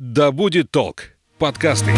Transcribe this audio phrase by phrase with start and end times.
[0.00, 1.92] «Да будет толк» подкасты.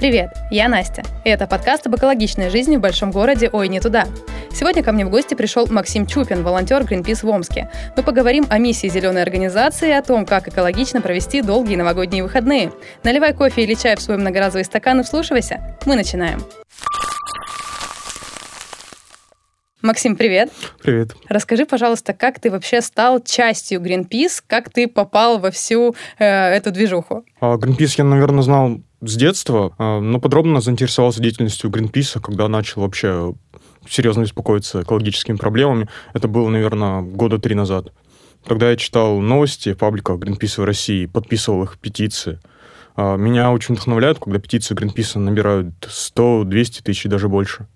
[0.00, 4.06] Привет, я Настя, это подкаст об экологичной жизни в большом городе «Ой, не туда».
[4.52, 7.70] Сегодня ко мне в гости пришел Максим Чупин, волонтер Greenpeace в Омске.
[7.96, 12.72] Мы поговорим о миссии зеленой организации и о том, как экологично провести долгие новогодние выходные.
[13.04, 15.78] Наливай кофе или чай в свой многоразовый стакан и вслушивайся.
[15.86, 16.42] Мы начинаем.
[19.82, 20.52] Максим, привет.
[20.82, 21.14] Привет.
[21.28, 26.70] Расскажи, пожалуйста, как ты вообще стал частью Greenpeace, как ты попал во всю э, эту
[26.70, 27.24] движуху?
[27.40, 32.82] А, Greenpeace я, наверное, знал с детства, а, но подробно заинтересовался деятельностью Greenpeace, когда начал
[32.82, 33.34] вообще
[33.88, 35.88] серьезно беспокоиться экологическими проблемами.
[36.12, 37.90] Это было, наверное, года три назад.
[38.44, 42.38] Тогда я читал новости в пабликах Greenpeace в России, подписывал их петиции.
[42.96, 47.66] А, меня очень вдохновляют, когда петиции Greenpeace набирают 100, 200 тысяч и даже больше.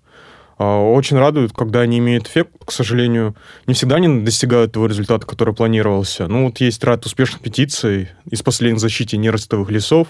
[0.57, 2.51] А, очень радует, когда они имеют эффект.
[2.65, 3.35] К сожалению,
[3.67, 6.27] не всегда они достигают того результата, который планировался.
[6.27, 10.07] Ну, вот есть ряд успешных петиций из последних защите нерастовых лесов,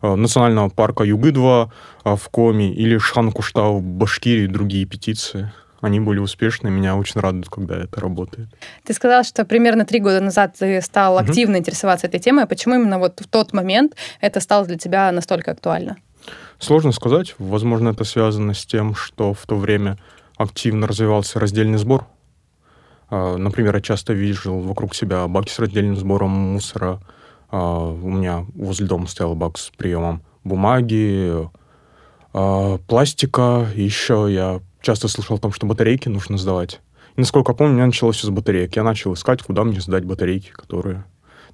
[0.00, 1.70] а, национального парка Югы-2
[2.04, 5.52] а, в Коми или Шхан-Куштау в Башкирии другие петиции
[5.84, 8.48] они были успешны, меня очень радует, когда это работает.
[8.84, 11.60] Ты сказал, что примерно три года назад ты стал активно угу.
[11.60, 12.46] интересоваться этой темой.
[12.46, 15.96] Почему именно вот в тот момент это стало для тебя настолько актуально?
[16.58, 17.34] Сложно сказать.
[17.38, 19.98] Возможно, это связано с тем, что в то время
[20.36, 22.06] активно развивался раздельный сбор.
[23.10, 27.00] А, например, я часто видел вокруг себя баки с раздельным сбором мусора.
[27.50, 31.48] А, у меня возле дома стоял бак с приемом бумаги,
[32.32, 33.68] а, пластика.
[33.74, 36.80] Еще я часто слышал о том, что батарейки нужно сдавать.
[37.16, 38.74] И, насколько я помню, у меня началось все с батареек.
[38.74, 41.04] Я начал искать, куда мне сдать батарейки, которые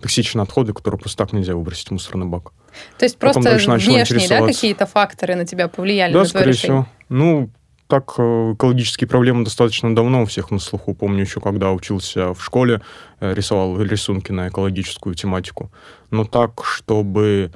[0.01, 2.53] токсичные отходы, которые просто так нельзя выбросить в мусорный бак.
[2.99, 6.55] То есть Потом просто внешние да, какие-то факторы на тебя повлияли да, на решение?
[6.55, 6.87] Всего.
[7.09, 7.51] Ну,
[7.91, 10.95] так э, экологические проблемы достаточно давно у всех на слуху.
[10.95, 12.81] Помню еще, когда учился в школе,
[13.19, 15.71] э, рисовал рисунки на экологическую тематику.
[16.11, 17.51] Но так, чтобы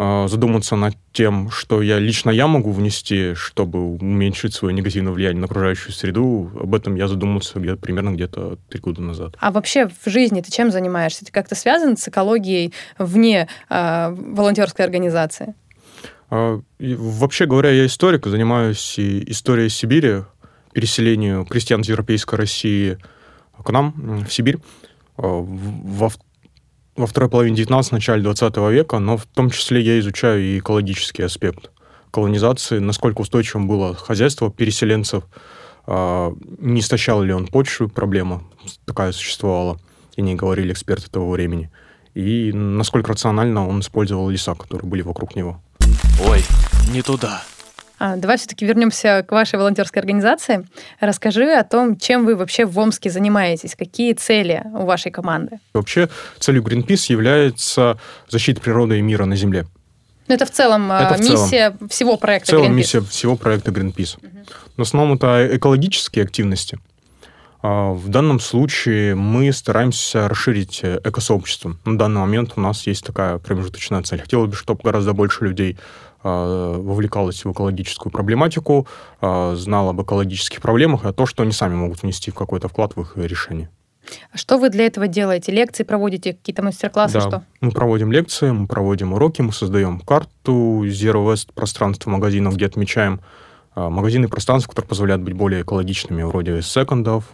[0.00, 5.46] задуматься над тем, что я лично я могу внести, чтобы уменьшить свое негативное влияние на
[5.46, 9.34] окружающую среду, об этом я задумался где-то примерно где-то три года назад.
[9.38, 11.26] А вообще в жизни ты чем занимаешься?
[11.26, 15.54] Ты как-то связан с экологией вне э, волонтерской организации?
[16.30, 20.22] А, вообще говоря, я историк, занимаюсь историей Сибири,
[20.72, 22.98] переселению крестьян из Европейской России
[23.62, 24.58] к нам, в Сибирь.
[25.18, 26.10] А, во
[26.96, 31.22] во второй половине 19 начале 20 века, но в том числе я изучаю и экологический
[31.22, 31.70] аспект
[32.10, 35.24] колонизации, насколько устойчивым было хозяйство переселенцев,
[35.86, 38.42] а, не истощал ли он почву, проблема
[38.84, 39.78] такая существовала,
[40.16, 41.70] и не говорили эксперты того времени,
[42.14, 45.60] и насколько рационально он использовал леса, которые были вокруг него.
[46.26, 46.42] Ой,
[46.92, 47.42] не туда.
[48.02, 50.66] А, давай все-таки вернемся к вашей волонтерской организации.
[51.00, 55.60] Расскажи о том, чем вы вообще в Омске занимаетесь, какие цели у вашей команды.
[55.74, 59.66] Вообще целью Greenpeace является защита природы и мира на Земле.
[60.28, 61.88] Ну, это в целом это в миссия целом.
[61.90, 62.74] всего проекта В целом Greenpeace.
[62.74, 64.16] миссия всего проекта Greenpeace.
[64.16, 64.38] Угу.
[64.78, 66.78] В основном это экологические активности.
[67.62, 71.76] А, в данном случае мы стараемся расширить экосообщество.
[71.84, 74.22] На данный момент у нас есть такая промежуточная цель.
[74.22, 75.80] Хотелось бы, чтобы гораздо больше людей а,
[76.22, 78.86] вовлекалась в экологическую проблематику,
[79.20, 82.94] а, знала об экологических проблемах, а то, что они сами могут внести в какой-то вклад
[82.96, 83.70] в их решение.
[84.32, 85.52] А что вы для этого делаете?
[85.52, 87.44] Лекции проводите, какие-то мастер-классы, да, что?
[87.60, 93.20] Мы проводим лекции, мы проводим уроки, мы создаем карту Zero Waste пространства магазинов, где отмечаем
[93.74, 97.24] магазины и пространства, которые позволяют быть более экологичными, вроде секондов,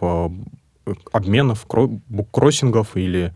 [1.11, 1.65] обменов,
[2.09, 3.33] буккроссингов или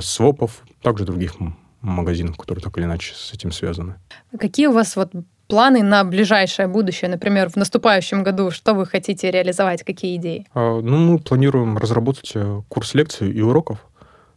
[0.00, 1.38] свопов, также других
[1.84, 3.94] магазинов, которые так или иначе с этим связаны.
[4.38, 5.12] Какие у вас вот
[5.48, 8.50] планы на ближайшее будущее, например, в наступающем году?
[8.50, 9.82] Что вы хотите реализовать?
[9.82, 10.46] Какие идеи?
[10.54, 13.78] А, ну, мы планируем разработать э, курс лекций и уроков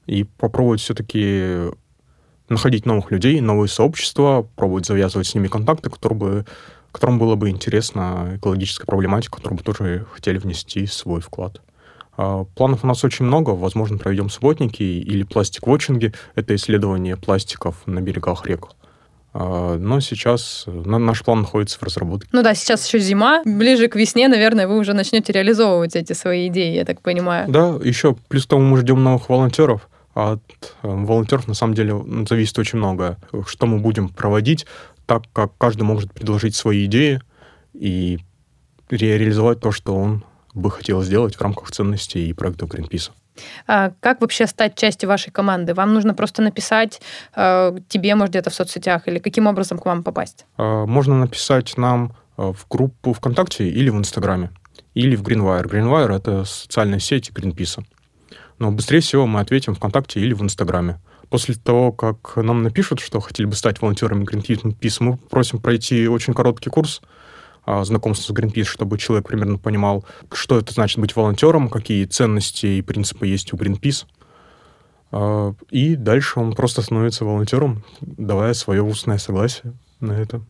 [0.05, 1.71] и попробовать все-таки
[2.49, 6.45] находить новых людей, новые сообщества, пробовать завязывать с ними контакты, которые бы,
[6.91, 11.61] которым было бы интересна экологическая проблематика, которую бы тоже хотели внести свой вклад.
[12.17, 13.51] А, планов у нас очень много.
[13.51, 16.13] Возможно, проведем субботники или пластик-вотчинги.
[16.35, 18.69] Это исследование пластиков на берегах рек.
[19.33, 22.27] А, но сейчас наш план находится в разработке.
[22.31, 23.43] Ну да, сейчас еще зима.
[23.45, 27.49] Ближе к весне, наверное, вы уже начнете реализовывать эти свои идеи, я так понимаю.
[27.49, 29.87] Да, еще плюс к тому мы ждем новых волонтеров.
[30.15, 30.41] От
[30.81, 33.17] э, волонтеров на самом деле зависит очень многое.
[33.45, 34.65] Что мы будем проводить,
[35.05, 37.21] так как каждый может предложить свои идеи
[37.73, 38.17] и
[38.89, 40.23] реализовать то, что он
[40.57, 43.11] бы хотел сделать в рамках ценностей и проекта Greenpeace.
[43.67, 45.73] А как вообще стать частью вашей команды?
[45.73, 47.01] Вам нужно просто написать
[47.35, 50.45] э, тебе, может, где-то в соцсетях, или каким образом к вам попасть?
[50.57, 54.49] Э, можно написать нам э, в группу ВКонтакте или в Инстаграме.
[54.95, 55.69] или в Greenwire.
[55.69, 57.83] Greenwire— это социальная сеть Greenpeace.
[58.57, 60.99] Но быстрее всего мы ответим ВКонтакте или в Инстаграме.
[61.29, 66.33] После того, как нам напишут, что хотели бы стать волонтерами Greenpeace, мы просим пройти очень
[66.33, 67.01] короткий курс
[67.67, 72.65] а, знакомства с Greenpeace, чтобы человек примерно понимал, что это значит быть волонтером, какие ценности
[72.65, 74.05] и принципы есть у Greenpeace.
[75.11, 80.41] А, и дальше он просто становится волонтером, давая свое устное согласие на это.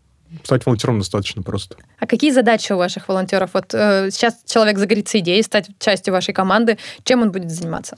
[0.44, 1.78] Стать волонтером достаточно просто.
[2.00, 3.52] А какие задачи у ваших волонтеров?
[3.54, 6.78] Вот э, сейчас человек загорится идеей стать частью вашей команды.
[7.04, 7.98] Чем он будет заниматься?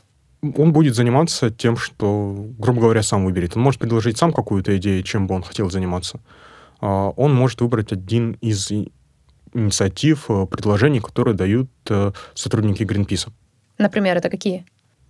[0.56, 3.57] Он будет заниматься тем, что, грубо говоря, сам выберет.
[3.57, 6.22] Он может предложить сам какую-то идею, чем бы он хотел заниматься.
[6.80, 8.72] А, он может выбрать один из
[9.54, 13.31] инициатив, э, предложений, которые дают э, сотрудники Гринписа.
[13.78, 14.66] Например, это какие?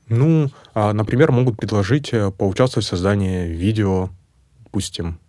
[0.08, 4.10] Ну, а, например, могут предложить э, поучаствовать в создании видео,
[4.64, 5.20] допустим,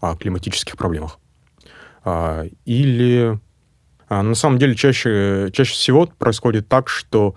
[0.00, 1.18] о климатических проблемах.
[2.04, 3.38] А, или
[4.10, 7.34] на самом деле чаще, чаще всего происходит так, что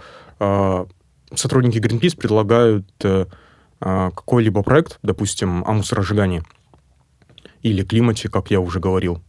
[1.34, 2.86] сотрудники Greenpeace предлагают
[3.80, 6.44] какой-либо проект, допустим, о мусоросжигании
[7.64, 9.24] или климате, как я уже говорил,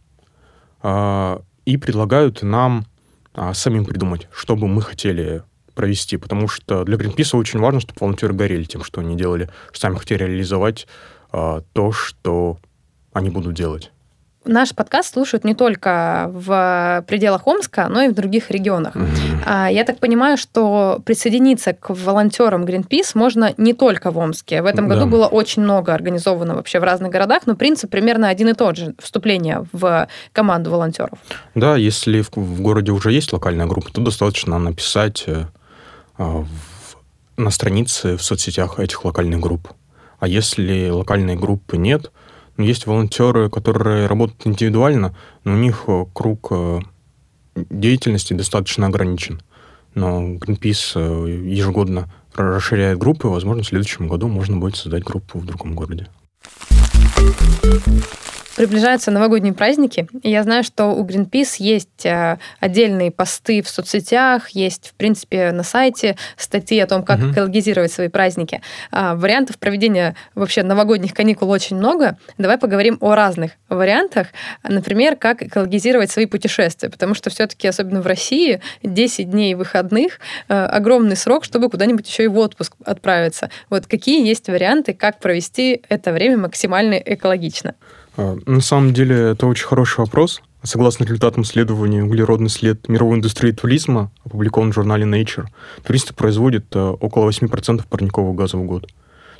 [1.69, 2.87] и предлагают нам
[3.31, 5.43] а, самим придумать, что бы мы хотели
[5.75, 9.81] провести, потому что для Гринписа очень важно, чтобы волонтеры горели тем, что они делали, что
[9.81, 10.87] сами хотели реализовать
[11.31, 12.57] а, то, что
[13.13, 13.91] они будут делать.
[14.49, 18.95] Наш подкаст слушают не только в пределах Омска, но и в других регионах.
[18.95, 19.71] Mm-hmm.
[19.71, 24.63] Я так понимаю, что присоединиться к волонтерам Greenpeace можно не только в Омске.
[24.63, 25.05] В этом году да.
[25.05, 28.95] было очень много организовано вообще в разных городах, но принцип примерно один и тот же–
[28.99, 31.19] вступление в команду волонтеров.
[31.53, 35.43] Да, если в, в городе уже есть локальная группа, то достаточно написать э,
[36.17, 36.47] в,
[37.37, 39.67] на странице в соцсетях этих локальных групп.
[40.19, 42.11] А если локальной группы нет–
[42.59, 46.79] есть волонтеры, которые работают индивидуально, но у них э, круг э,
[47.55, 49.41] деятельности достаточно ограничен.
[49.95, 55.45] Но Greenpeace э, ежегодно расширяет группы, возможно, в следующем году можно будет создать группу в
[55.45, 56.07] другом городе.
[58.59, 64.49] Приближаются новогодние праздники, и я знаю, что у Greenpeace есть э, отдельные посты в соцсетях,
[64.49, 67.31] есть, в принципе, на сайте статьи о том, как угу.
[67.31, 68.61] экологизировать свои праздники.
[68.91, 72.17] А, вариантов проведения вообще новогодних каникул очень много.
[72.37, 74.27] Давай поговорим о разных вариантах.
[74.67, 80.19] Например, как экологизировать свои путешествия, потому что все-таки, особенно в России, 10 дней выходных
[80.49, 83.51] э, огромный срок, чтобы куда-нибудь еще и в отпуск отправиться.
[83.69, 87.75] Вот какие есть варианты, как провести это время максимально экологично?
[88.19, 90.41] А, на самом деле это очень хороший вопрос.
[90.61, 95.45] Согласно результатам исследования «Углеродный след мировой индустрии туризма», опубликован в журнале Nature,
[95.83, 98.91] туристы производят э, около 8% парникового газа в год.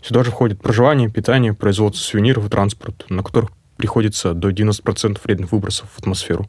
[0.02, 5.52] Сюда же входит проживание, питание, производство сувениров и транспорт, на которых приходится до 90% вредных
[5.52, 6.48] выбросов в атмосферу.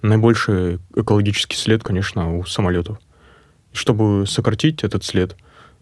[0.00, 2.98] Наибольший экологический след, конечно, у самолетов.
[3.72, 5.36] Чтобы сократить этот след,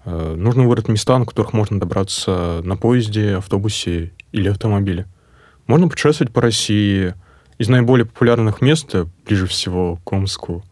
[0.07, 5.07] э, нужно выбрать места, на которых можно добраться на поезде, автобусе или автомобиле.
[5.67, 7.15] Можно путешествовать по России.
[7.59, 10.65] Из наиболее популярных мест, э, ближе всего к Омску,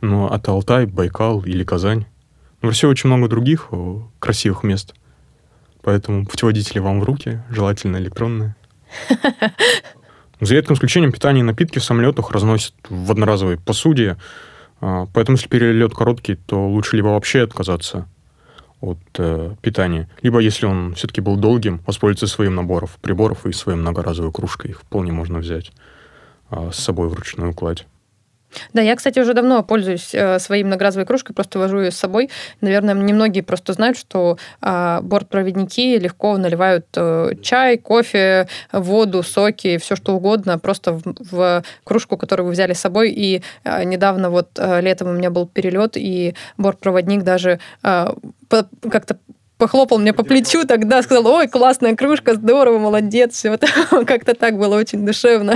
[0.00, 2.06] ну, это Алтай, Байкал или Казань.
[2.60, 3.70] Но в России очень много других
[4.18, 4.94] красивых мест.
[5.82, 8.56] Поэтому путеводители вам в руки, желательно электронные.
[10.40, 14.16] За редким исключением питание и напитки в самолетах разносят в одноразовой посуде.
[14.80, 18.08] А, поэтому, если перелет короткий, то лучше либо вообще отказаться
[18.82, 20.08] от э, питания.
[20.22, 24.72] Либо, если он все-таки был долгим, воспользоваться своим набором приборов и своей многоразовой кружкой.
[24.72, 25.72] Их вполне можно взять
[26.50, 27.86] э, с собой в ручную кладь.
[28.72, 32.30] Да, я, кстати, уже давно пользуюсь э, своей многоразовой кружкой, просто вожу ее с собой.
[32.60, 39.96] Наверное, немногие просто знают, что э, бортпроводники легко наливают э, чай, кофе, воду, соки, все
[39.96, 43.10] что угодно, просто в, кружку, которую вы взяли с собой.
[43.10, 49.18] И э, недавно вот летом у меня был перелет, и бортпроводник даже как-то
[49.62, 53.68] похлопал мне по плечу тогда, сказал, ой, классная кружка, здорово, молодец, все это
[54.06, 55.54] как-то так было очень душевно.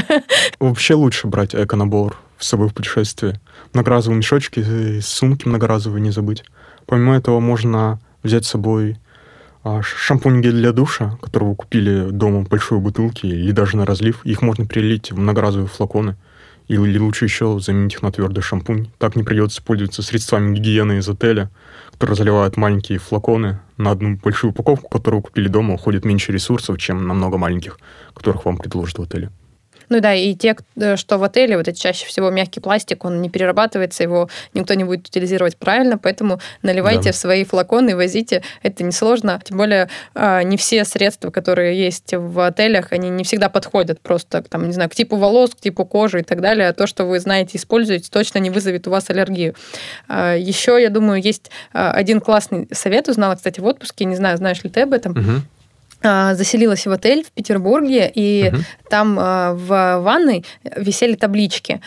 [0.60, 3.40] Вообще лучше брать эко-набор с собой в путешествие.
[3.72, 6.44] Многоразовые мешочки, сумки многоразовые не забыть.
[6.86, 8.98] Помимо этого можно взять с собой
[9.64, 13.84] а, шампунь гель для душа, который вы купили дома в большой бутылке или даже на
[13.84, 14.24] разлив.
[14.24, 16.16] Их можно перелить в многоразовые флаконы.
[16.68, 18.90] Или лучше еще заменить их на твердый шампунь.
[18.98, 21.50] Так не придется пользоваться средствами гигиены из отеля,
[21.92, 23.60] которые заливают маленькие флаконы.
[23.76, 27.78] На одну большую упаковку, которую купили дома, уходит меньше ресурсов, чем на много маленьких,
[28.14, 29.30] которых вам предложат в отеле.
[29.88, 33.22] Ну да, и те, э, что в отеле, вот это чаще всего мягкий пластик, он
[33.22, 37.12] не перерабатывается, его никто не будет утилизировать правильно, поэтому наливайте Да.
[37.12, 38.42] в свои флаконы и возите.
[38.62, 39.40] Это несложно.
[39.44, 44.42] Тем более а, не все средства, которые есть в отелях, они не всегда подходят просто
[44.42, 46.68] там, не знаю, к типу волос, к типу кожи и так далее.
[46.68, 49.54] А то, что вы знаете, используете, точно не вызовет у вас аллергию.
[50.08, 54.62] А, Еще, я думаю, есть один классный совет, узнала, кстати, в отпуске, не знаю, знаешь
[54.64, 55.42] ли ты об этом, Мгм.
[56.02, 58.64] А, заселилась в отель в Петербурге, и Мгм.
[58.90, 60.44] там а, в ванной
[60.76, 61.80] висели таблички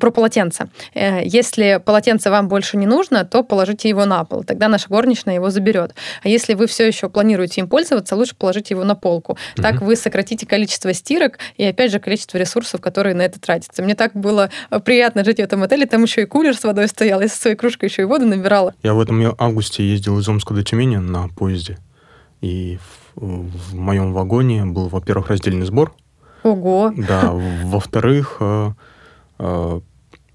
[0.00, 0.68] про полотенце.
[0.94, 4.44] Э, Если полотенце вам больше не нужно, то положите его на пол.
[4.44, 5.94] Тогда наша горничная его заберет.
[6.22, 9.36] А если вы все еще планируете им пользоваться, лучше положите его на полку.
[9.56, 9.86] Так Мгм.
[9.86, 13.82] вы сократите количество стирок и, опять же, количество ресурсов, которые на это тратятся.
[13.82, 15.86] Мне так было э, приятно жить в этом отеле.
[15.86, 17.20] Там еще и кулер с водой стоял.
[17.20, 18.74] Я со своей кружкой еще и воду набирала.
[18.82, 21.78] Я в этом августе ездил из Омска до Тюмени на поезде.
[22.40, 25.92] И в, в моем вагоне был, во-первых, раздельный сбор.
[26.42, 26.92] Ого.
[26.96, 27.32] Да,
[27.64, 28.72] во-вторых, э,
[29.38, 29.80] э,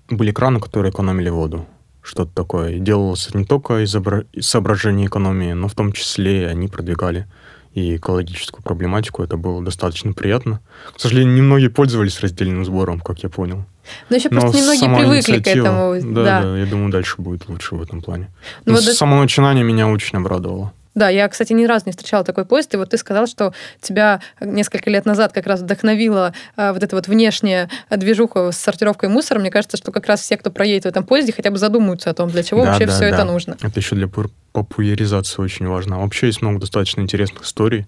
[0.09, 1.65] были краны, которые экономили воду.
[2.01, 2.79] Что-то такое.
[2.79, 7.27] Делалось не только из обра- из соображений экономии, но в том числе они продвигали
[7.73, 9.23] и экологическую проблематику.
[9.23, 10.59] Это было достаточно приятно.
[10.95, 13.63] К сожалению, немногие пользовались раздельным сбором, как я понял.
[14.09, 15.95] Но еще Но просто немногие сама привыкли к этому.
[16.13, 18.29] Да, да, я думаю, дальше будет лучше в этом плане.
[18.65, 20.73] Ну Но вот это- само начинание меня очень обрадовало.
[20.93, 24.19] Да, я, кстати, ни разу не встречала такой поезд, и вот ты сказал, что тебя
[24.41, 29.39] несколько лет назад как раз вдохновила а, вот эта вот внешняя движуха с сортировкой мусора.
[29.39, 32.13] Мне кажется, что как раз все, кто проедет в этом поезде, хотя бы задумаются о
[32.13, 33.25] том, для чего Да, вообще да, все это да.
[33.25, 33.57] нужно.
[33.61, 34.09] Это еще для
[34.51, 35.99] популяризации очень важно.
[36.01, 37.85] Вообще есть много достаточно интересных историй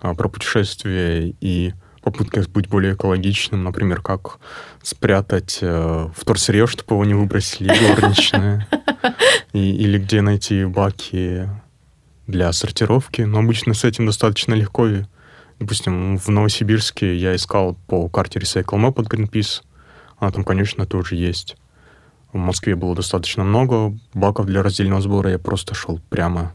[0.00, 4.38] а, про путешествия и попытка быть более экологичным, например, как
[4.82, 8.66] спрятать э, вторсырье, чтобы его не выбросили горничные,
[9.52, 11.46] И- или где найти баки
[12.30, 13.22] для сортировки.
[13.22, 14.88] Но обычно с этим достаточно легко.
[15.58, 19.62] Допустим, в Новосибирске я искал по карте Recycle Map от Greenpeace.
[20.18, 21.56] Она там, конечно, тоже есть.
[22.32, 25.30] В Москве было достаточно много баков для раздельного сбора.
[25.30, 26.54] Я просто шел прямо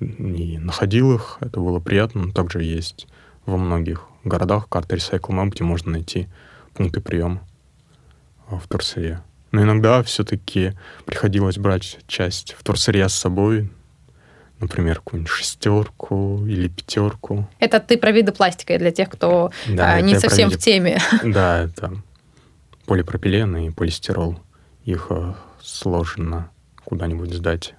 [0.00, 1.38] и находил их.
[1.40, 2.26] Это было приятно.
[2.26, 3.06] Но также есть
[3.46, 6.28] во многих городах карта Recycle Map, где можно найти
[6.74, 7.42] пункты приема
[8.48, 9.22] а, вторсырья.
[9.50, 10.72] Но иногда все-таки
[11.04, 13.70] приходилось брать часть вторсырья с собой,
[14.62, 17.46] например, какую-нибудь шестерку или пятерку.
[17.58, 20.62] Это ты про виды пластика для тех, кто Да, а, не совсем в виды.
[20.62, 20.98] теме.
[21.22, 21.92] Да, это
[22.86, 24.38] полипропилен и полистирол.
[24.84, 26.50] Их э, сложно
[26.84, 27.74] куда-нибудь сдать.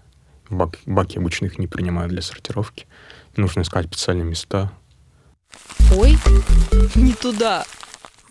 [0.50, 2.86] В бак- баки обычно их не принимают для сортировки.
[3.36, 4.72] Нужно искать специальные места.
[5.96, 6.18] Ой,
[6.96, 7.66] не туда.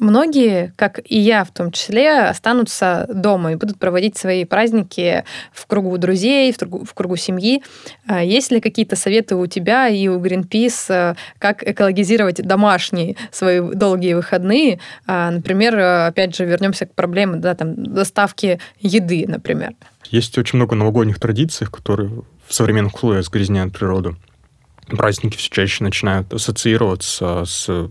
[0.03, 5.65] Многие, как и я в том числе, останутся дома и будут проводить свои праздники в
[5.69, 7.63] кругу друзей, в кругу, в кругу семьи.
[8.09, 13.61] А Есть ли какие-то советы у тебя и у Greenpeace, э, как экологизировать домашние свои
[13.61, 14.81] долгие выходные?
[15.07, 19.75] А, Например, э, опять же, вернемся к проблеме да, там, доставки еды, например.
[20.11, 22.11] Есть очень много новогодних традиций, которые
[22.49, 24.17] в современных условиях загрязняют природу.
[24.89, 27.89] Праздники все чаще начинают ассоциироваться с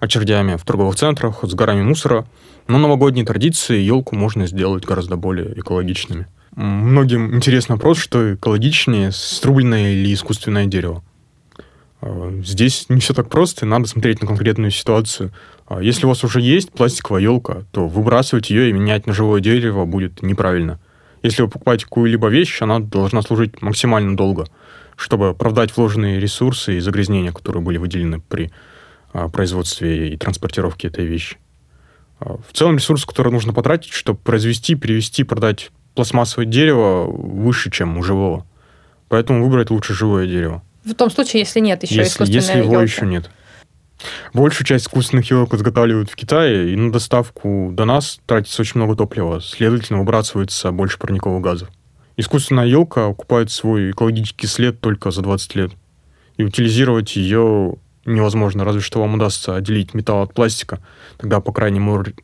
[0.00, 2.26] очередями в торговых центрах, с горами мусора.
[2.66, 6.26] Но новогодние традиции, елку можно сделать гораздо более экологичными.
[6.54, 11.02] Многим интересный вопрос, что экологичнее, срубленное или искусственное дерево.
[12.00, 15.32] А, Здесь не все так просто, надо смотреть на конкретную ситуацию.
[15.66, 19.40] А Если у вас уже есть пластиковая елка, то выбрасывать ее и менять на живое
[19.40, 20.80] дерево будет неправильно.
[21.22, 24.46] Если вы покупаете какую-либо вещь, она должна служить максимально долго,
[24.96, 28.52] чтобы оправдать вложенные ресурсы и загрязнения, которые были выделены при
[29.12, 31.38] производстве и транспортировке этой вещи.
[32.20, 37.98] А, В целом ресурс, который нужно потратить, чтобы произвести, перевести, продать пластмассовое дерево, выше, чем
[37.98, 38.46] у живого.
[39.08, 42.72] Поэтому выбрать лучше живое дерево В том случае, если нет еще если, искусственной если его
[42.74, 42.92] елки.
[42.92, 43.30] еще нет.
[44.32, 48.94] Большую часть искусственных елок изготавливают в Китае, и на доставку до нас тратится очень много
[48.94, 51.68] топлива, следовательно, выбрасывается больше парниковых газов.
[52.16, 55.72] Искусственная елка окупает свой экологический след только за 20 лет.
[56.36, 57.74] И утилизировать ее
[58.14, 60.80] невозможно, разве что вам удастся отделить металл от пластика.
[61.18, 62.14] Тогда, по крайней мере,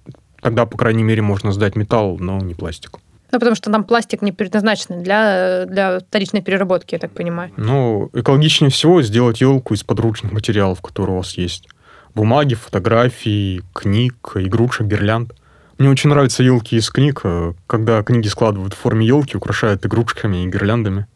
[0.40, 2.98] тогда, по крайней мере, можно сдать металл, но не пластик.
[3.32, 7.50] Ну, потому что там пластик не предназначен для, для вторичной переработки, я так понимаю.
[7.56, 11.68] Ну, экологичнее всего сделать елку из подручных материалов, которые у вас есть.
[12.14, 15.32] Бумаги, фотографии, книг, игрушек, гирлянд.
[15.78, 17.22] Мне очень нравятся елки из книг,
[17.66, 21.08] когда книги складывают в форме елки, украшают игрушками и гирляндами.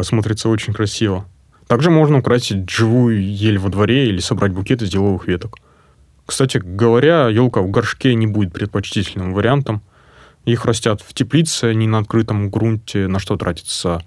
[0.00, 1.26] Смотрится очень красиво.
[1.66, 5.56] Также можно украсить живую ель во дворе или собрать букет из еловых веток.
[6.26, 9.82] Кстати говоря, елка в горшке не будет предпочтительным вариантом.
[10.44, 14.02] Их растят в теплице, не на открытом грунте, на что тратится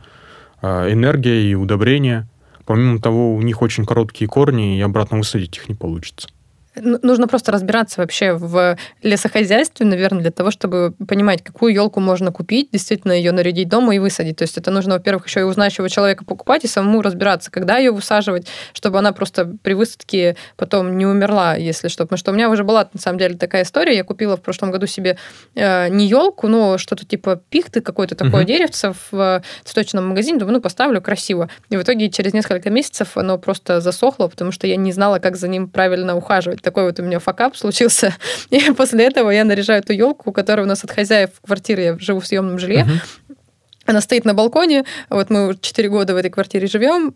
[0.62, 2.28] э, энергия и удобрения.
[2.66, 6.28] Помимо того, у них очень короткие корни, и обратно высадить их не получится.
[6.76, 12.70] Нужно просто разбираться вообще в лесохозяйстве, наверное, для того, чтобы понимать, какую елку можно купить,
[12.72, 14.38] действительно ее нарядить дома и высадить.
[14.38, 17.78] То есть это нужно, во-первых, еще и узнать, чего человека покупать, и самому разбираться, когда
[17.78, 22.04] ее высаживать, чтобы она просто при высадке потом не умерла, если что.
[22.04, 23.96] Потому что у меня уже была, на самом деле, такая история.
[23.96, 25.18] Я купила в прошлом году себе
[25.56, 28.48] э, не елку, но что-то типа пихты, какое-то такое угу.
[28.48, 30.40] деревце в цветочном магазине.
[30.40, 31.50] Думаю, ну, поставлю красиво.
[31.70, 35.38] И в итоге через несколько месяцев оно просто засохло, потому что я не знала, как
[35.38, 36.62] за ним правильно ухаживать.
[36.66, 38.16] Такой вот у меня факап случился.
[38.50, 42.20] И после этого я наряжаю эту елку, которая у нас от хозяев квартиры, я живу
[42.20, 43.36] в съемном жилье, uh-huh.
[43.88, 47.14] Она стоит на балконе, вот мы 4 года в этой квартире живем,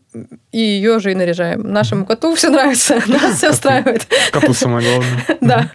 [0.51, 1.61] и ее же и наряжаем.
[1.63, 4.05] Нашему коту все нравится, нас все устраивает.
[4.31, 5.25] Коту самое главное.
[5.41, 5.71] Да.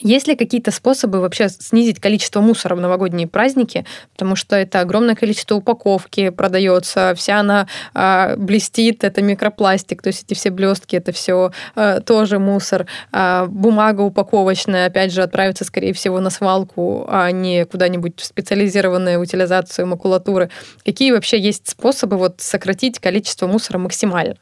[0.00, 3.84] Есть ли какие-то способы вообще снизить количество мусора в новогодние праздники?
[4.12, 10.24] Потому что это огромное количество упаковки продается, вся она э, блестит, это микропластик, то есть
[10.24, 12.86] эти все блестки, это все э, тоже мусор.
[13.12, 19.20] Э, бумага упаковочная, опять же, отправится, скорее всего, на свалку, а не куда-нибудь в специализированную
[19.20, 20.48] утилизацию макулатуры.
[20.84, 24.36] Какие вообще есть способы вот сократить количество мусора максимально?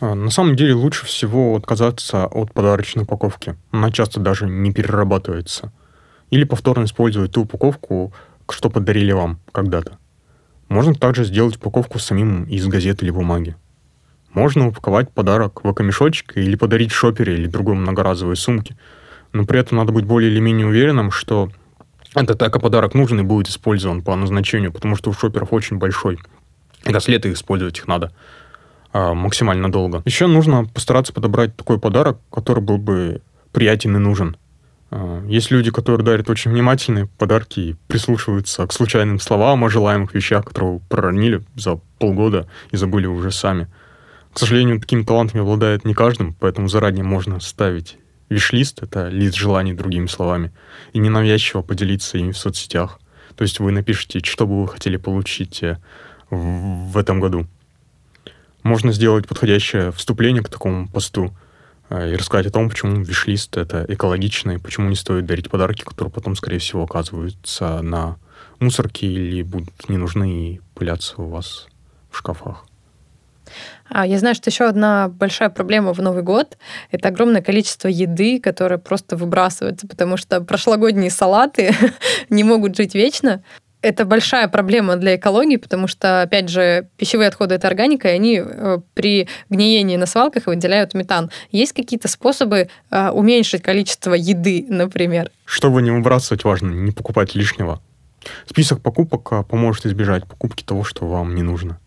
[0.00, 3.56] А, на самом деле лучше всего отказаться от подарочной упаковки.
[3.72, 5.72] Она часто даже не перерабатывается.
[6.30, 8.12] Или повторно использовать ту упаковку,
[8.48, 9.98] что подарили вам когда-то.
[10.68, 13.56] Можно также сделать упаковку самим из газеты или бумаги.
[14.34, 18.76] Можно упаковать подарок в экомешочек или подарить шопере или другой многоразовой сумке.
[19.32, 21.50] Но при этом надо быть более или менее уверенным, что
[22.14, 26.18] этот эко-подарок нужен и будет использован по назначению, потому что у шоперов очень большой.
[26.84, 28.12] И использовать их надо
[29.14, 30.02] максимально долго.
[30.04, 34.36] Еще нужно постараться подобрать такой подарок, который был бы приятен и нужен.
[34.90, 40.14] А, есть люди, которые дарят очень внимательные подарки и прислушиваются к случайным словам о желаемых
[40.14, 43.68] вещах, которые проронили за полгода и забыли уже сами.
[44.32, 49.72] К сожалению, такими талантами обладает не каждым, поэтому заранее можно ставить виш-лист, это лист желаний
[49.72, 50.52] другими словами,
[50.92, 53.00] и ненавязчиво поделиться ими в соцсетях.
[53.36, 55.78] То есть вы напишите, что бы вы хотели получить э,
[56.30, 57.46] в этом году
[58.62, 61.32] можно сделать подходящее вступление к такому посту
[61.90, 65.82] э, и рассказать о том, почему виш-лист— это экологично, и почему не стоит дарить подарки,
[65.82, 68.16] которые потом, скорее всего, оказываются на
[68.60, 71.68] мусорке или будут не нужны и пылятся у вас
[72.10, 72.64] в шкафах.
[73.88, 76.58] А я знаю, что еще одна большая проблема в Новый год—
[76.90, 81.74] это огромное количество еды, которое просто выбрасывается, потому что прошлогодние салаты
[82.28, 83.42] не могут жить вечно
[83.80, 88.42] это большая проблема для экологии, потому что, опять же, пищевые отходы— это органика, и они
[88.44, 91.30] э, при гниении на свалках выделяют метан.
[91.52, 95.30] Есть какие-то способы э, уменьшить количество еды, например?
[95.44, 97.80] Чтобы не выбрасывать, важно не покупать лишнего.
[98.46, 101.78] Список покупок э, поможет избежать покупки того, что вам не нужно.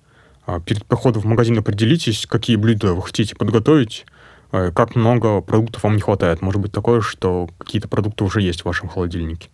[0.46, 4.06] А перед походом в магазин определитесь, какие блюда вы хотите подготовить,
[4.50, 6.42] как много продуктов вам не хватает.
[6.42, 9.50] Может быть такое, что какие-то продукты уже есть в вашем холодильнике.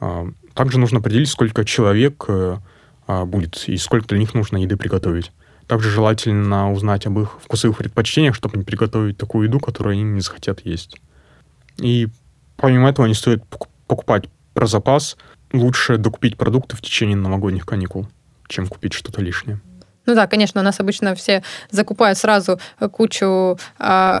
[0.00, 2.56] А, также нужно определить, сколько человек э,
[3.06, 5.30] а, будет и сколько для них нужно еды приготовить.
[5.66, 10.20] Также желательно узнать об их вкусовых предпочтениях, чтобы не приготовить такую еду, которую они не
[10.20, 11.00] захотят есть.
[11.76, 12.08] И
[12.56, 13.44] помимо этого не стоит
[13.86, 15.16] покупать про запас.
[15.52, 18.08] Лучше докупить продукты в течение новогодних каникул,
[18.48, 19.60] чем купить что-то лишнее.
[20.06, 22.58] Ну да, конечно, у нас обычно все закупают сразу
[22.92, 24.20] кучу э,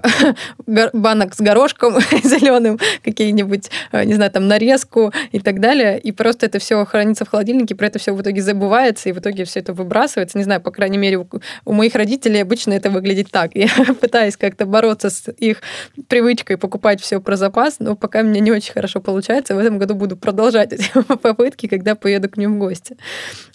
[0.92, 6.46] банок с горошком зеленым, какие-нибудь, э, не знаю, там нарезку и так далее, и просто
[6.46, 9.60] это все хранится в холодильнике, про это все в итоге забывается, и в итоге все
[9.60, 10.38] это выбрасывается.
[10.38, 11.26] Не знаю, по крайней мере, у,
[11.64, 13.52] у моих родителей обычно это выглядит так.
[13.54, 13.68] Я
[14.00, 15.62] пытаюсь как-то бороться с их
[16.08, 19.54] привычкой покупать все про запас, но пока мне не очень хорошо получается.
[19.54, 20.90] В этом году буду продолжать эти
[21.22, 22.96] попытки, когда поеду к ним в гости.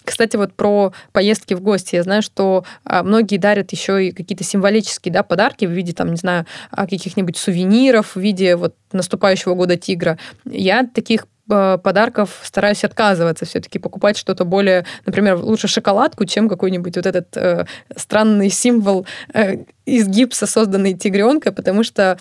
[0.04, 1.96] Кстати, вот про поездки в гости.
[1.96, 6.10] Я знаю, что а, многие дарят еще и какие-то символические да, подарки в виде, там,
[6.10, 10.18] не знаю, а, каких-нибудь сувениров, в виде вот наступающего года тигра.
[10.44, 16.96] Я таких а, подарков стараюсь отказываться, все-таки покупать что-то более, например, лучше шоколадку, чем какой-нибудь
[16.96, 22.18] вот этот э, странный символ э, из гипса, созданный тигренка, потому что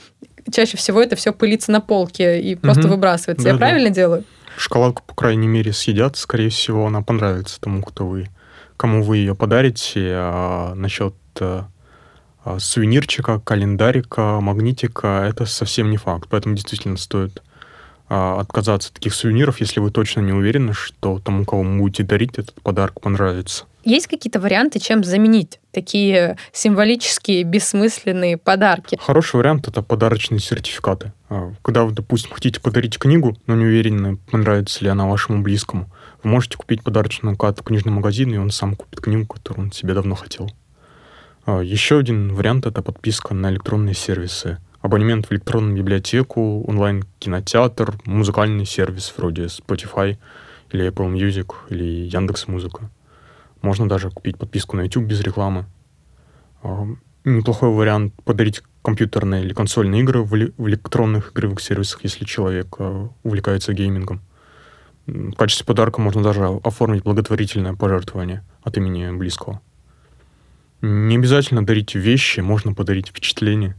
[0.52, 2.96] чаще всего это все пылится на полке и просто угу.
[2.96, 3.46] выбрасывается.
[3.46, 3.60] Да, Я да.
[3.60, 4.24] правильно делаю?
[4.58, 8.30] шоколадку, по крайней мере, съедят, скорее всего, она понравится тому, кто вы,
[8.78, 10.12] кому вы ее подарите.
[10.14, 11.68] А насчет а,
[12.60, 16.28] сувенирчика, календарика, магнитика, это совсем не факт.
[16.30, 17.42] Поэтому действительно стоит
[18.08, 22.38] отказаться от таких сувениров, если вы точно не уверены, что тому, кого вы будете дарить,
[22.38, 23.66] этот подарок понравится.
[23.84, 29.00] Есть какие-то варианты, чем заменить такие символические, бессмысленные подарки?
[29.02, 31.14] Хороший вариант— это подарочные сертификаты.
[31.64, 35.90] Когда вы, допустим, хотите подарить книгу, но не уверены, понравится ли она вашему близкому,
[36.26, 39.72] вы можете купить подарочную карту в книжный магазин, и он сам купит книгу, которую он
[39.72, 40.50] себе давно хотел.
[41.46, 44.58] А, Еще один вариант— это подписка на электронные сервисы.
[44.82, 50.18] Абонемент в электронную библиотеку, онлайн-кинотеатр, музыкальный сервис вроде Spotify
[50.72, 52.90] или Apple Music или Яндекс Музыка.
[53.62, 55.66] Можно даже купить подписку на YouTube без рекламы.
[56.64, 56.88] А,
[57.24, 63.74] Неплохой вариант подарить компьютерные или консольные игры в электронных игровых сервисах, если человек а, увлекается
[63.74, 64.22] геймингом.
[65.08, 69.62] В качестве подарка можно даже оформить благотворительное пожертвование от имени близкого.
[70.82, 73.76] Не обязательно дарить вещи, можно подарить впечатление.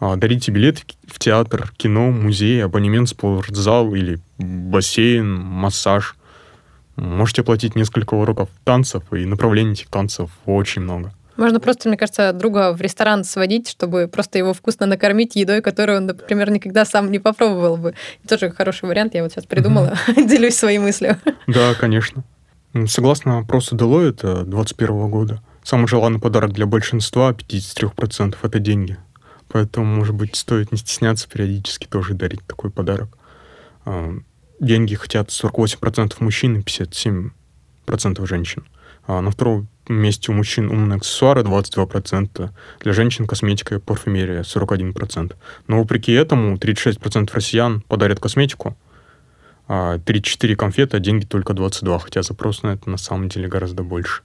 [0.00, 6.16] А, Дарите билеты в театр, кино, музей, абонемент в спортзал или бассейн, массаж.
[6.96, 11.12] Можете оплатить несколько уроков танцев, и направлений этих танцев очень много.
[11.40, 15.96] Можно просто, мне кажется, друга в ресторан сводить, чтобы просто его вкусно накормить едой, которую
[15.96, 17.94] он, например, никогда сам не попробовал бы.
[18.28, 21.16] Тоже хороший вариант, я вот сейчас придумала, делюсь своей мыслью.
[21.46, 22.24] Да, конечно.
[22.74, 28.98] М, Согласно опросу Deloitte 2021 года, самый желанный подарок для большинства, 53%, это деньги.
[29.48, 33.16] Поэтому, может быть, стоит не стесняться периодически тоже дарить такой подарок.
[33.86, 34.12] А,
[34.60, 38.66] Деньги хотят 48% мужчин и 57% женщин.
[39.06, 42.50] А на втором месте у мужчин умные аксессуары 22%,
[42.80, 45.34] для женщин косметика и парфюмерия 41%.
[45.66, 48.76] Но вопреки этому 36% россиян подарят косметику,
[49.68, 53.82] а 34 конфеты, а деньги только 22, хотя запрос на это на самом деле гораздо
[53.82, 54.22] больше.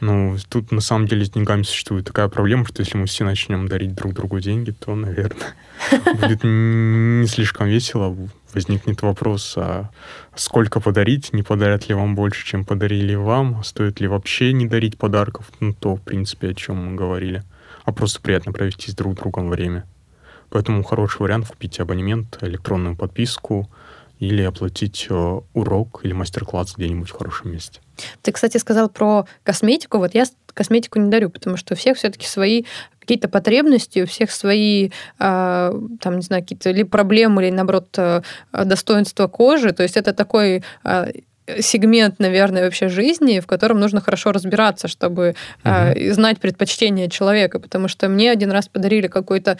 [0.00, 3.66] Ну, тут на самом деле с деньгами существует такая проблема, что если мы все начнем
[3.66, 5.54] дарить друг другу деньги, то, наверное,
[6.20, 8.16] будет не слишком весело.
[8.54, 9.90] Возникнет вопрос, а
[10.34, 14.96] сколько подарить, не подарят ли вам больше, чем подарили вам, стоит ли вообще не дарить
[14.96, 17.42] подарков, ну, то, в принципе, о чем мы говорили,
[17.84, 19.86] а просто приятно провести с друг другом время.
[20.50, 23.68] Поэтому хороший вариант купить абонемент, электронную подписку
[24.18, 27.80] или оплатить э, урок или мастер-класс где-нибудь в хорошем месте.
[28.22, 29.98] Ты, кстати, сказал про косметику.
[29.98, 30.24] Вот я
[30.58, 32.64] косметику не дарю, потому что у всех все-таки свои
[32.98, 38.22] какие-то потребности, у всех свои, а, там, не знаю, какие-то ли проблемы, или, наоборот, а,
[38.52, 39.72] достоинства кожи.
[39.72, 41.08] То есть это такой а,
[41.60, 45.34] сегмент, наверное, вообще жизни, в котором нужно хорошо разбираться, чтобы
[45.64, 47.58] а, и знать предпочтения человека.
[47.58, 49.58] Потому что мне один раз подарили какой-то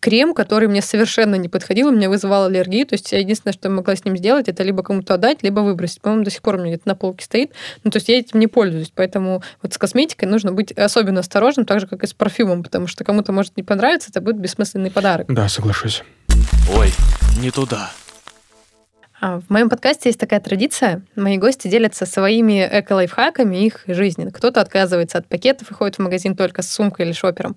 [0.00, 2.86] крем, который мне совершенно не подходил, у меня вызывал аллергию.
[2.86, 5.60] То есть я единственное, что я могла с ним сделать, это либо кому-то отдать, либо
[5.60, 6.00] выбросить.
[6.00, 7.52] По-моему, до сих пор у меня где-то на полке стоит.
[7.84, 8.92] Ну, то есть я этим не пользуюсь.
[8.94, 12.86] Поэтому вот с косметикой нужно быть особенно осторожным, так же, как и с парфюмом, потому
[12.86, 15.26] что кому-то может не понравиться, это будет бессмысленный подарок.
[15.28, 16.02] Да, соглашусь.
[16.74, 16.92] Ой,
[17.40, 17.90] не туда.
[19.20, 21.02] А, В моем подкасте есть такая традиция.
[21.14, 24.30] Мои гости делятся своими эко-лайфхаками их жизни.
[24.30, 27.54] Кто-то отказывается от пакетов и ходит в магазин только с сумкой или шопером.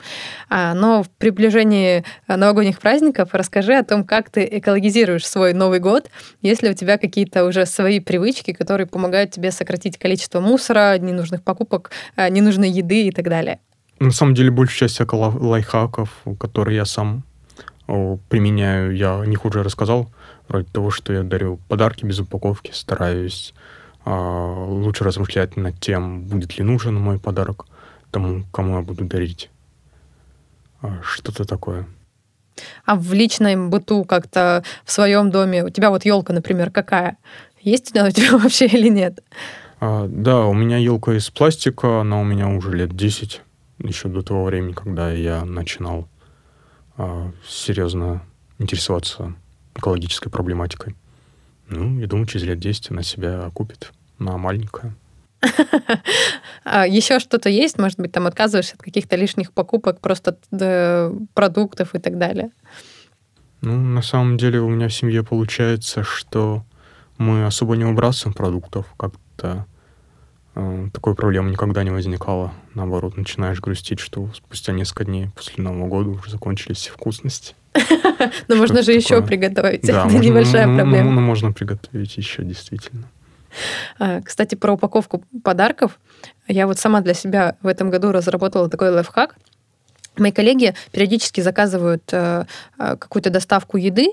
[0.49, 5.79] А, Но в приближении а, новогодних праздников расскажи о том, как ты экологизируешь свой Новый
[5.79, 6.09] год,
[6.41, 11.91] если у тебя какие-то уже свои привычки, которые помогают тебе сократить количество мусора, ненужных покупок,
[12.17, 13.59] ненужной еды и так далее.
[13.99, 17.23] На самом деле, большая часть эко- лайфхаков, которые я сам
[17.85, 20.11] применяю, я о них уже рассказал.
[20.47, 23.53] Вроде того, что я дарю подарки без упаковки, стараюсь
[24.05, 27.65] а, лучше размышлять над тем, будет ли нужен мой подарок
[28.11, 29.49] тому, кому я буду дарить.
[30.81, 31.87] А, Что-то такое.
[32.85, 37.17] А в личном быту как-то в своем доме у тебя вот елка, например, какая?
[37.61, 39.23] Есть она у тебя вообще или нет?
[39.79, 43.41] А, да, у меня елка из пластика, она у меня уже лет 10,
[43.79, 46.07] еще до того времени, когда я начинал
[47.45, 48.21] серьезно
[48.59, 49.33] интересоваться
[49.75, 50.95] экологической проблематикой.
[51.67, 53.91] Ну, я думаю, через лет 10 она себя окупит.
[54.19, 54.95] Она маленькая.
[56.63, 57.77] А еще что-то есть?
[57.77, 60.37] Может быть, там отказываешься от каких-то лишних покупок, просто
[61.33, 62.51] продуктов и так далее?
[63.61, 66.63] Ну, на самом деле у меня в семье получается, что
[67.17, 68.85] мы особо не выбрасываем продуктов.
[68.97, 69.65] Как-то
[70.93, 72.53] такой проблемы никогда не возникало.
[72.75, 77.55] Наоборот, начинаешь грустить, что спустя несколько дней после Нового года уже закончились все вкусности.
[78.47, 79.83] Но можно Что-то же еще приготовить.
[79.83, 81.11] Это можно- небольшая ну, ну, проблема.
[81.11, 83.07] ну, можно приготовить еще, действительно.
[83.99, 85.99] А, Кстати, про упаковку подарков.
[86.47, 89.35] Я вот сама для себя в этом году разработала такой лайфхак.
[90.17, 92.45] Мои коллеги периодически заказывают э,
[92.77, 94.09] э, какую-то доставку еды,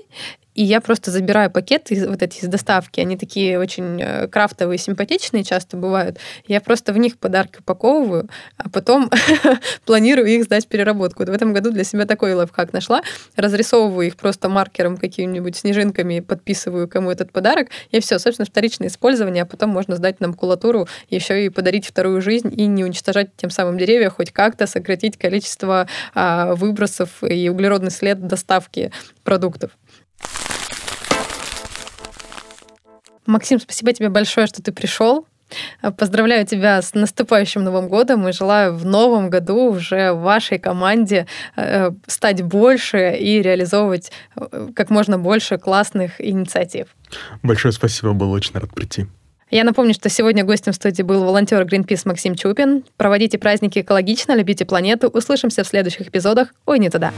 [0.53, 2.99] и я просто забираю пакеты вот эти из доставки.
[2.99, 6.17] Они такие очень э, крафтовые, симпатичные часто бывают.
[6.45, 9.09] Я просто в них подарки упаковываю, а потом
[9.85, 11.23] планирую их сдать в переработку.
[11.23, 13.01] Вот в этом году для себя такой лайфхак нашла.
[13.35, 19.43] Разрисовываю их просто маркером какими-нибудь снежинками, подписываю кому этот подарок, и все, собственно, вторичное использование,
[19.43, 23.49] а потом можно сдать на макулатуру, еще и подарить вторую жизнь и не уничтожать тем
[23.49, 28.91] самым деревья, хоть как-то сократить количество а, выбросов и углеродный след доставки
[29.23, 29.71] продуктов.
[33.25, 35.25] Максим, спасибо тебе большое, что ты пришел.
[35.97, 41.91] Поздравляю тебя с наступающим Новым годом и желаю в новом году уже вашей команде э,
[42.07, 46.87] стать больше и реализовывать э, как можно больше классных инициатив.
[47.43, 49.07] Большое спасибо, был очень рад прийти.
[49.49, 52.85] Я напомню, что сегодня гостем в студии был волонтер Greenpeace Максим Чупин.
[52.95, 55.09] Проводите праздники экологично, любите планету.
[55.09, 56.53] Услышимся в следующих эпизодах.
[56.65, 57.11] Ой, не туда.